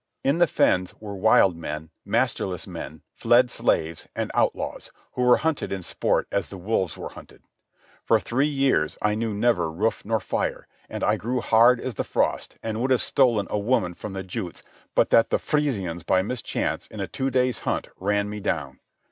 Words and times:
In 0.23 0.39
the 0.39 0.47
fens 0.47 0.95
were 0.99 1.15
wild 1.15 1.55
men, 1.55 1.91
masterless 2.05 2.65
men, 2.65 3.03
fled 3.13 3.51
slaves, 3.51 4.07
and 4.15 4.31
outlaws, 4.33 4.89
who 5.11 5.21
were 5.21 5.37
hunted 5.37 5.71
in 5.71 5.83
sport 5.83 6.27
as 6.31 6.49
the 6.49 6.57
wolves 6.57 6.97
were 6.97 7.09
hunted. 7.09 7.43
For 8.03 8.19
three 8.19 8.47
years 8.47 8.97
I 8.99 9.13
knew 9.13 9.31
never 9.31 9.69
roof 9.69 10.03
nor 10.03 10.19
fire, 10.19 10.67
and 10.89 11.03
I 11.03 11.17
grew 11.17 11.39
hard 11.39 11.79
as 11.79 11.93
the 11.93 12.03
frost, 12.03 12.57
and 12.63 12.81
would 12.81 12.89
have 12.89 12.99
stolen 13.01 13.45
a 13.51 13.59
woman 13.59 13.93
from 13.93 14.13
the 14.13 14.23
Juts 14.23 14.63
but 14.95 15.11
that 15.11 15.29
the 15.29 15.37
Frisians 15.37 16.01
by 16.01 16.23
mischance, 16.23 16.87
in 16.87 16.99
a 16.99 17.05
two 17.05 17.29
days' 17.29 17.59
hunt, 17.59 17.87
ran 17.99 18.27
me 18.27 18.39
down. 18.39 18.79